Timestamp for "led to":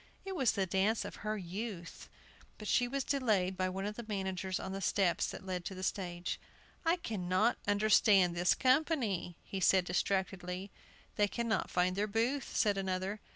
5.45-5.75